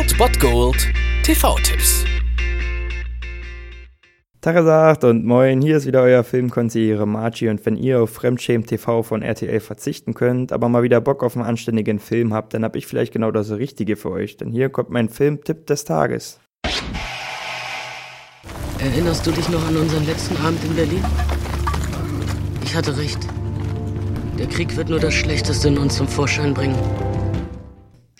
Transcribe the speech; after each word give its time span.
Old 0.00 0.16
Bot 0.16 0.40
Gold 0.40 0.88
TV-Tipps. 1.24 2.06
Tagesagt 4.40 5.04
und 5.04 5.26
moin, 5.26 5.60
hier 5.60 5.76
ist 5.76 5.84
wieder 5.84 6.00
euer 6.00 6.24
Filmkonsigliere 6.24 7.06
Margie 7.06 7.50
und 7.50 7.66
wenn 7.66 7.76
ihr 7.76 8.00
auf 8.00 8.08
Fremdschämen 8.08 8.66
TV 8.66 9.02
von 9.02 9.20
RTL 9.20 9.60
verzichten 9.60 10.14
könnt, 10.14 10.52
aber 10.52 10.70
mal 10.70 10.82
wieder 10.82 11.02
Bock 11.02 11.22
auf 11.22 11.36
einen 11.36 11.44
anständigen 11.44 11.98
Film 11.98 12.32
habt, 12.32 12.54
dann 12.54 12.64
hab 12.64 12.76
ich 12.76 12.86
vielleicht 12.86 13.12
genau 13.12 13.30
das 13.30 13.50
Richtige 13.50 13.96
für 13.96 14.10
euch, 14.10 14.38
denn 14.38 14.50
hier 14.50 14.70
kommt 14.70 14.88
mein 14.88 15.10
Filmtipp 15.10 15.66
des 15.66 15.84
Tages. 15.84 16.40
Erinnerst 18.78 19.26
du 19.26 19.32
dich 19.32 19.50
noch 19.50 19.68
an 19.68 19.76
unseren 19.76 20.06
letzten 20.06 20.34
Abend 20.38 20.64
in 20.64 20.76
Berlin? 20.76 21.04
Ich 22.64 22.74
hatte 22.74 22.96
recht. 22.96 23.18
Der 24.38 24.46
Krieg 24.46 24.74
wird 24.78 24.88
nur 24.88 25.00
das 25.00 25.12
Schlechteste 25.12 25.68
in 25.68 25.76
uns 25.76 25.96
zum 25.96 26.08
Vorschein 26.08 26.54
bringen. 26.54 26.78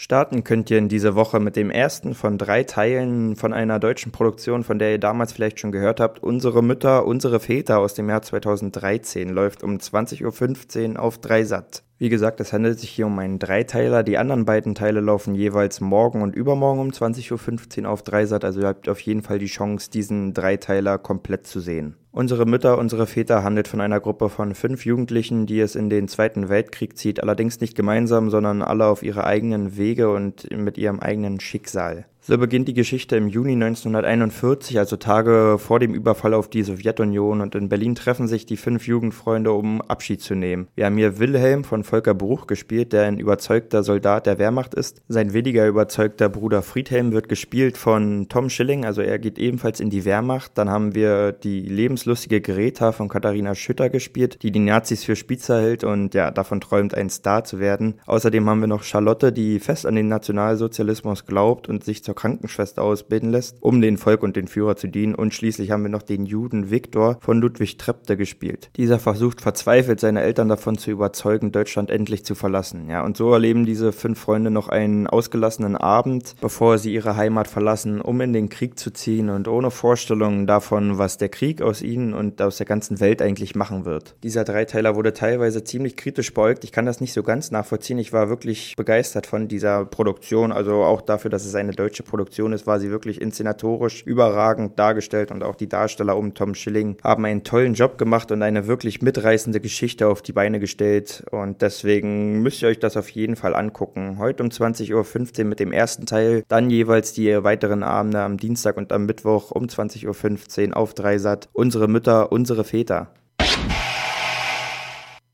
Starten 0.03 0.45
könnt 0.45 0.71
ihr 0.71 0.79
in 0.79 0.89
dieser 0.89 1.15
Woche 1.15 1.41
mit 1.41 1.57
dem 1.57 1.71
ersten 1.71 2.15
von 2.15 2.39
drei 2.39 2.65
Teilen 2.65 3.37
von 3.37 3.53
einer 3.53 3.79
deutschen 3.79 4.13
Produktion, 4.13 4.65
von 4.65 4.79
der 4.79 4.93
ihr 4.93 4.99
damals 4.99 5.35
vielleicht 5.35 5.61
schon 5.61 5.73
gehört 5.73 6.01
habt. 6.01 6.23
Unsere 6.23 6.63
Mütter, 6.63 7.05
unsere 7.05 7.39
Väter 7.39 7.81
aus 7.81 7.93
dem 7.93 8.09
Jahr 8.09 8.23
2013 8.23 9.29
läuft 9.29 9.63
um 9.63 9.77
20.15 9.77 10.95
Uhr 10.95 11.03
auf 11.03 11.19
Dreisat. 11.19 11.83
Wie 11.99 12.09
gesagt, 12.09 12.41
es 12.41 12.55
handelt 12.55 12.81
sich 12.81 12.89
hier 12.89 13.09
um 13.09 13.19
einen 13.19 13.39
Dreiteiler. 13.39 14.03
Die 14.03 14.17
anderen 14.17 14.47
beiden 14.47 14.75
Teile 14.75 15.01
laufen 15.01 15.35
jeweils 15.35 15.83
morgen 15.83 16.23
und 16.23 16.35
übermorgen 16.35 16.81
um 16.81 16.89
20.15 16.89 17.83
Uhr 17.83 17.91
auf 17.91 18.03
Dreisat. 18.03 18.43
Also 18.43 18.63
ihr 18.63 18.69
habt 18.69 18.89
auf 18.89 19.01
jeden 19.01 19.21
Fall 19.21 19.39
die 19.39 19.49
Chance, 19.49 19.91
diesen 19.91 20.33
Dreiteiler 20.33 20.97
komplett 20.97 21.47
zu 21.47 21.61
sehen. 21.61 22.00
Unsere 22.13 22.45
Mütter, 22.45 22.77
unsere 22.77 23.07
Väter 23.07 23.45
handelt 23.45 23.69
von 23.69 23.81
einer 23.81 24.01
Gruppe 24.01 24.31
von 24.31 24.57
fünf 24.57 24.85
Jugendlichen, 24.85 25.47
die 25.47 25.61
es 25.61 25.77
in 25.77 25.89
den 25.91 26.09
Zweiten 26.09 26.49
Weltkrieg 26.49 26.99
zieht, 26.99 27.23
allerdings 27.23 27.61
nicht 27.61 27.77
gemeinsam, 27.77 28.31
sondern 28.31 28.63
alle 28.63 28.87
auf 28.87 29.05
ihre 29.05 29.25
eigenen 29.25 29.77
Wege 29.77 30.11
und 30.13 30.51
mit 30.51 30.77
ihrem 30.77 30.99
eigenen 30.99 31.39
Schicksal. 31.39 32.07
So 32.23 32.37
beginnt 32.37 32.69
die 32.69 32.75
Geschichte 32.75 33.17
im 33.17 33.29
Juni 33.29 33.53
1941, 33.53 34.79
also 34.79 34.97
Tage 34.97 35.57
vor 35.59 35.81
dem 35.81 35.95
Überfall 35.95 36.35
auf 36.35 36.49
die 36.51 36.63
Sowjetunion 36.63 37.41
und 37.41 37.55
in 37.55 37.71
Berlin 37.71 37.95
treffen 37.95 38.29
sich 38.29 38.45
die 38.45 38.59
fünf 38.59 38.87
Jugendfreunde, 38.87 39.53
um 39.53 39.81
Abschied 39.81 40.21
zu 40.21 40.35
nehmen. 40.35 40.69
Wir 40.75 40.85
haben 40.85 40.99
hier 40.99 41.19
Wilhelm 41.19 41.65
von 41.65 41.83
Volker 41.83 42.13
Bruch 42.13 42.47
gespielt, 42.47 42.93
der 42.93 43.05
ein 43.05 43.19
überzeugter 43.19 43.83
Soldat 43.83 44.27
der 44.27 44.39
Wehrmacht 44.39 44.75
ist. 44.75 45.01
Sein 45.09 45.33
weniger 45.33 45.67
überzeugter 45.67 46.29
Bruder 46.29 46.61
Friedhelm 46.61 47.13
wird 47.13 47.31
gespielt 47.31 47.79
von 47.79 48.29
Tom 48.29 48.51
Schilling, 48.51 48.85
also 48.85 49.01
er 49.01 49.19
geht 49.19 49.39
ebenfalls 49.39 49.81
in 49.81 49.89
die 49.89 50.05
Wehrmacht. 50.05 50.53
Dann 50.57 50.69
haben 50.69 50.95
wir 50.95 51.33
die 51.33 51.63
lebenslustige 51.63 52.43
Greta 52.43 52.93
von 52.93 53.09
Katharina 53.09 53.55
Schütter 53.55 53.89
gespielt, 53.89 54.43
die 54.43 54.53
die 54.53 54.61
Nazis 54.61 55.05
für 55.05 55.17
Spitzer 55.17 55.59
hält 55.63 55.85
und 55.85 56.13
ja, 56.13 56.31
davon 56.31 56.61
träumt, 56.61 56.95
ein 56.95 57.09
Star 57.09 57.45
zu 57.45 57.61
werden. 57.61 57.95
Außerdem 58.05 58.47
haben 58.47 58.61
wir 58.61 58.67
noch 58.67 58.83
Charlotte, 58.83 59.33
die 59.33 59.59
fest 59.59 59.87
an 59.87 59.95
den 59.95 60.09
Nationalsozialismus 60.09 61.25
glaubt 61.25 61.67
und 61.67 61.83
sich 61.83 62.05
zur 62.05 62.10
Krankenschwester 62.15 62.83
ausbilden 62.83 63.31
lässt, 63.31 63.57
um 63.61 63.81
den 63.81 63.97
Volk 63.97 64.23
und 64.23 64.37
den 64.37 64.49
Führer 64.49 64.77
zu 64.77 64.89
dienen. 64.89 65.15
Und 65.15 65.35
schließlich 65.35 65.71
haben 65.71 65.83
wir 65.83 65.91
noch 65.91 66.03
den 66.03 66.27
Juden 66.27 66.71
Viktor 66.71 67.19
von 67.21 67.41
Ludwig 67.41 67.79
Trepte 67.79 68.17
gespielt. 68.17 68.71
Dieser 68.77 68.99
versucht 68.99 69.41
verzweifelt, 69.41 70.01
seine 70.01 70.23
Eltern 70.23 70.49
davon 70.49 70.79
zu 70.79 70.91
überzeugen, 70.91 71.53
Deutschland 71.53 71.91
endlich 71.91 72.25
zu 72.25 72.35
verlassen. 72.35 72.89
Ja, 72.89 73.05
und 73.05 73.17
so 73.17 73.33
erleben 73.33 73.67
diese 73.67 73.93
fünf 73.93 74.19
Freunde 74.21 74.51
noch 74.51 74.69
einen 74.69 75.07
ausgelassenen 75.07 75.77
Abend, 75.77 76.35
bevor 76.41 76.79
sie 76.79 76.95
ihre 76.95 77.17
Heimat 77.17 77.49
verlassen, 77.49 78.01
um 78.01 78.21
in 78.21 78.33
den 78.33 78.49
Krieg 78.49 78.79
zu 78.79 78.93
ziehen 78.93 79.31
und 79.31 79.49
ohne 79.49 79.71
Vorstellungen 79.71 80.47
davon, 80.47 80.99
was 80.99 81.19
der 81.19 81.29
Krieg 81.29 81.63
aus 81.63 81.83
ihnen 81.83 82.15
und 82.15 82.41
aus 82.43 82.59
der 82.59 82.67
ganzen 82.67 83.01
Welt 83.01 83.23
eigentlich 83.23 83.55
machen 83.55 83.85
wird. 83.85 84.15
Dieser 84.23 84.45
Dreiteiler 84.45 84.97
wurde 84.97 85.13
teilweise 85.13 85.65
ziemlich 85.65 85.97
kritisch 85.97 86.35
beugt. 86.35 86.65
Ich 86.65 86.73
kann 86.73 86.87
das 86.87 87.01
nicht 87.01 87.13
so 87.13 87.23
ganz 87.23 87.51
nachvollziehen. 87.51 87.99
Ich 87.99 88.13
war 88.13 88.29
wirklich 88.29 88.75
begeistert 88.77 89.27
von 89.27 89.49
dieser 89.49 89.85
Produktion, 89.85 90.53
also 90.53 90.83
auch 90.83 91.01
dafür, 91.01 91.31
dass 91.31 91.45
es 91.45 91.55
eine 91.55 91.73
deutsche 92.01 92.11
Produktion 92.11 92.53
ist, 92.53 92.67
war 92.67 92.81
sie 92.81 92.91
wirklich 92.91 93.21
inszenatorisch 93.21 94.03
überragend 94.03 94.79
dargestellt 94.79 95.31
und 95.31 95.43
auch 95.43 95.55
die 95.55 95.69
Darsteller 95.69 96.17
um 96.17 96.35
Tom 96.35 96.55
Schilling 96.55 96.97
haben 97.03 97.25
einen 97.25 97.45
tollen 97.45 97.75
Job 97.75 97.99
gemacht 97.99 98.33
und 98.33 98.43
eine 98.43 98.67
wirklich 98.67 99.03
mitreißende 99.03 99.61
Geschichte 99.61 100.09
auf 100.09 100.23
die 100.23 100.33
Beine 100.33 100.61
gestellt 100.61 101.25
und 101.31 101.63
deswegen 101.63 102.43
müsst 102.43 102.63
ihr 102.63 102.69
euch 102.69 102.79
das 102.79 102.97
auf 102.97 103.09
jeden 103.11 103.37
Fall 103.37 103.55
angucken. 103.55 104.17
Heute 104.19 104.43
um 104.43 104.49
20.15 104.49 105.41
Uhr 105.41 105.45
mit 105.47 105.61
dem 105.61 105.73
ersten 105.73 106.07
Teil, 106.07 106.45
dann 106.49 106.71
jeweils 106.71 107.13
die 107.13 107.43
weiteren 107.43 107.83
Abende 107.83 108.21
am 108.21 108.37
Dienstag 108.37 108.77
und 108.77 108.93
am 108.93 109.07
Mittwoch 109.07 109.51
um 109.51 109.67
20.15 109.67 110.71
Uhr 110.71 110.77
auf 110.77 110.95
Dreisat. 110.95 111.49
Unsere 111.53 111.89
Mütter, 111.89 112.33
unsere 112.33 112.65
Väter. 112.65 113.13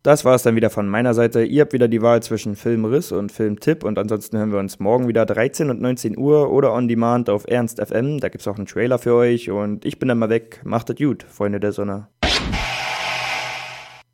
Das 0.07 0.25
war 0.25 0.37
es 0.37 0.45
dann 0.45 0.55
wieder 0.55 0.71
von 0.71 0.89
meiner 0.89 1.15
Seite. 1.15 1.43
Ihr 1.43 1.63
habt 1.63 1.73
wieder 1.73 1.89
die 1.89 2.01
Wahl 2.01 2.23
zwischen 2.23 2.55
Filmriss 2.55 3.11
und 3.11 3.33
Filmtipp 3.33 3.83
und 3.83 3.99
ansonsten 3.99 4.39
hören 4.39 4.53
wir 4.53 4.61
uns 4.61 4.79
morgen 4.79 5.09
wieder 5.09 5.27
13 5.27 5.69
und 5.69 5.81
19 5.81 6.17
Uhr 6.17 6.53
oder 6.53 6.73
on 6.73 6.87
demand 6.87 7.29
auf 7.29 7.43
Ernst 7.49 7.85
FM. 7.85 8.21
Da 8.21 8.29
gibt 8.29 8.43
es 8.43 8.47
auch 8.47 8.57
einen 8.57 8.67
Trailer 8.67 9.01
für 9.01 9.17
euch 9.17 9.51
und 9.51 9.85
ich 9.85 9.99
bin 9.99 10.09
dann 10.09 10.19
mal 10.19 10.29
weg. 10.29 10.61
Macht 10.63 10.91
es 10.91 10.97
gut, 10.97 11.25
Freunde 11.25 11.59
der 11.59 11.73
Sonne. 11.73 12.07